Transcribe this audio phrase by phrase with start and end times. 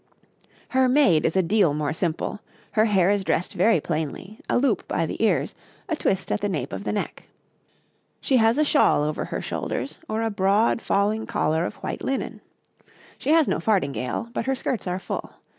[0.69, 2.39] Her maid is a deal more simple;
[2.71, 5.53] her hair is dressed very plainly, a loop by the ears,
[5.87, 7.25] a twist at the nape of the neck.
[8.19, 12.41] She has a shawl over her shoulders, or a broad falling collar of white linen.
[13.19, 15.33] She has no fardingale, but her skirts are full.